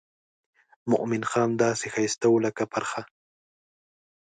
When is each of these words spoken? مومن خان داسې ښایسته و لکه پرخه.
مومن 0.91 1.23
خان 1.29 1.49
داسې 1.63 1.85
ښایسته 1.93 2.27
و 2.29 2.41
لکه 2.45 2.63
پرخه. 2.73 3.01